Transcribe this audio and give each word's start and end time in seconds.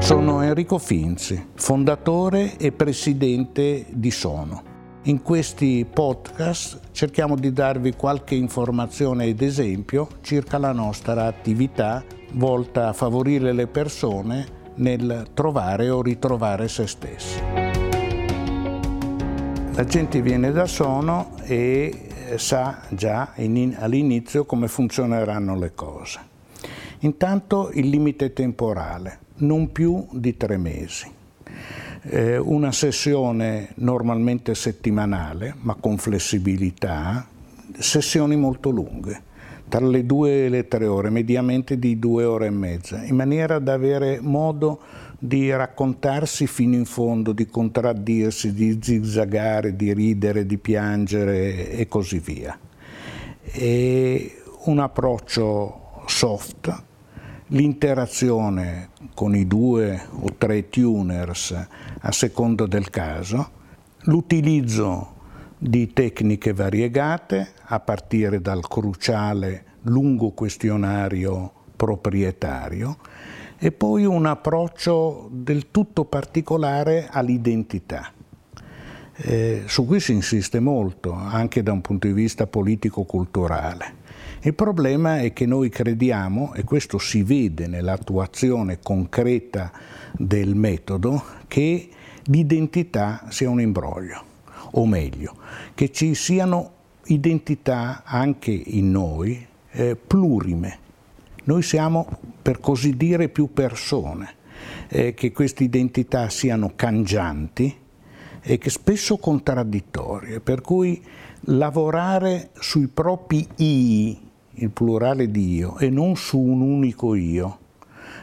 Sono 0.00 0.42
Enrico 0.42 0.78
Finzi, 0.78 1.48
fondatore 1.54 2.56
e 2.56 2.72
presidente 2.72 3.84
di 3.90 4.10
Sono. 4.10 4.62
In 5.02 5.22
questi 5.22 5.86
podcast 5.92 6.80
cerchiamo 6.92 7.34
di 7.34 7.52
darvi 7.52 7.94
qualche 7.94 8.34
informazione 8.34 9.26
ed 9.26 9.42
esempio 9.42 10.08
circa 10.22 10.56
la 10.56 10.72
nostra 10.72 11.26
attività 11.26 12.02
volta 12.32 12.88
a 12.88 12.92
favorire 12.92 13.52
le 13.52 13.66
persone 13.66 14.46
nel 14.76 15.26
trovare 15.34 15.90
o 15.90 16.00
ritrovare 16.00 16.68
se 16.68 16.86
stessi. 16.86 17.40
La 19.72 19.84
gente 19.84 20.22
viene 20.22 20.52
da 20.52 20.66
Sono 20.66 21.32
e 21.42 22.36
sa 22.36 22.82
già 22.90 23.32
all'inizio 23.34 24.46
come 24.46 24.68
funzioneranno 24.68 25.58
le 25.58 25.74
cose. 25.74 26.20
Intanto 27.00 27.70
il 27.74 27.88
limite 27.88 28.32
temporale 28.32 29.26
non 29.38 29.72
più 29.72 30.06
di 30.12 30.36
tre 30.36 30.56
mesi. 30.56 31.06
Eh, 32.02 32.38
una 32.38 32.72
sessione 32.72 33.70
normalmente 33.76 34.54
settimanale, 34.54 35.54
ma 35.60 35.74
con 35.74 35.98
flessibilità, 35.98 37.26
sessioni 37.76 38.36
molto 38.36 38.70
lunghe, 38.70 39.22
tra 39.68 39.84
le 39.84 40.06
due 40.06 40.46
e 40.46 40.48
le 40.48 40.68
tre 40.68 40.86
ore, 40.86 41.10
mediamente 41.10 41.78
di 41.78 41.98
due 41.98 42.24
ore 42.24 42.46
e 42.46 42.50
mezza, 42.50 43.04
in 43.04 43.16
maniera 43.16 43.58
da 43.58 43.74
avere 43.74 44.20
modo 44.20 44.80
di 45.18 45.50
raccontarsi 45.50 46.46
fino 46.46 46.76
in 46.76 46.84
fondo, 46.84 47.32
di 47.32 47.46
contraddirsi, 47.46 48.54
di 48.54 48.78
zigzagare, 48.80 49.74
di 49.74 49.92
ridere, 49.92 50.46
di 50.46 50.58
piangere 50.58 51.70
e 51.70 51.88
così 51.88 52.20
via. 52.20 52.58
E 53.42 54.42
un 54.64 54.78
approccio 54.78 56.02
soft, 56.06 56.86
l'interazione 57.48 58.90
con 59.14 59.34
i 59.34 59.46
due 59.46 60.00
o 60.20 60.34
tre 60.36 60.68
tuners 60.68 61.66
a 62.00 62.12
secondo 62.12 62.66
del 62.66 62.90
caso, 62.90 63.50
l'utilizzo 64.02 65.16
di 65.58 65.92
tecniche 65.92 66.52
variegate 66.52 67.52
a 67.64 67.80
partire 67.80 68.40
dal 68.40 68.66
cruciale 68.66 69.64
lungo 69.82 70.30
questionario 70.30 71.52
proprietario 71.74 72.98
e 73.58 73.72
poi 73.72 74.04
un 74.04 74.26
approccio 74.26 75.28
del 75.32 75.70
tutto 75.70 76.04
particolare 76.04 77.08
all'identità. 77.10 78.12
Eh, 79.20 79.62
su 79.66 79.84
cui 79.84 79.98
si 79.98 80.12
insiste 80.12 80.60
molto, 80.60 81.12
anche 81.12 81.64
da 81.64 81.72
un 81.72 81.80
punto 81.80 82.06
di 82.06 82.12
vista 82.12 82.46
politico-culturale. 82.46 83.97
Il 84.42 84.54
problema 84.54 85.18
è 85.18 85.32
che 85.32 85.46
noi 85.46 85.68
crediamo, 85.68 86.54
e 86.54 86.62
questo 86.62 86.98
si 86.98 87.24
vede 87.24 87.66
nell'attuazione 87.66 88.78
concreta 88.80 89.72
del 90.12 90.54
metodo, 90.54 91.24
che 91.48 91.88
l'identità 92.24 93.26
sia 93.30 93.50
un 93.50 93.60
imbroglio, 93.60 94.22
o 94.72 94.86
meglio, 94.86 95.34
che 95.74 95.90
ci 95.90 96.14
siano 96.14 96.70
identità 97.06 98.02
anche 98.04 98.52
in 98.52 98.92
noi 98.92 99.44
eh, 99.72 99.96
plurime. 99.96 100.78
Noi 101.44 101.62
siamo, 101.62 102.06
per 102.40 102.60
così 102.60 102.96
dire, 102.96 103.28
più 103.28 103.52
persone, 103.52 104.34
eh, 104.88 105.14
che 105.14 105.32
queste 105.32 105.64
identità 105.64 106.28
siano 106.28 106.74
cangianti 106.76 107.76
e 108.40 108.56
che 108.58 108.70
spesso 108.70 109.16
contraddittorie, 109.16 110.38
per 110.38 110.60
cui 110.60 111.02
lavorare 111.40 112.50
sui 112.60 112.86
propri 112.86 113.46
i 113.56 114.26
il 114.58 114.70
plurale 114.70 115.30
di 115.30 115.54
io 115.54 115.78
e 115.78 115.90
non 115.90 116.16
su 116.16 116.38
un 116.38 116.60
unico 116.60 117.14
io. 117.14 117.58